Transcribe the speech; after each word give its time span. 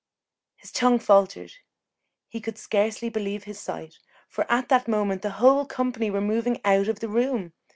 His 0.55 0.71
tongue 0.71 0.97
faltered 0.97 1.51
he 2.27 2.41
could 2.41 2.57
scarcely 2.57 3.07
believe 3.07 3.43
his 3.43 3.59
sight, 3.59 3.99
for 4.27 4.51
at 4.51 4.67
that 4.69 4.87
moment 4.87 5.21
the 5.21 5.29
whole 5.37 5.63
company 5.63 6.09
were 6.09 6.21
moving 6.21 6.59
out 6.65 6.87
of 6.87 7.01
the 7.01 7.07
room. 7.07 7.53